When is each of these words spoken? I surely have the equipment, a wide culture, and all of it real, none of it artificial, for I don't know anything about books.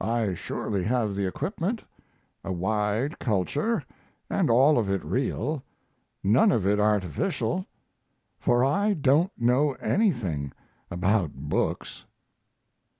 I 0.00 0.34
surely 0.34 0.82
have 0.82 1.14
the 1.14 1.28
equipment, 1.28 1.84
a 2.42 2.50
wide 2.50 3.20
culture, 3.20 3.84
and 4.28 4.50
all 4.50 4.78
of 4.80 4.90
it 4.90 5.04
real, 5.04 5.62
none 6.24 6.50
of 6.50 6.66
it 6.66 6.80
artificial, 6.80 7.66
for 8.40 8.64
I 8.64 8.94
don't 8.94 9.30
know 9.40 9.74
anything 9.74 10.50
about 10.90 11.34
books. 11.34 12.04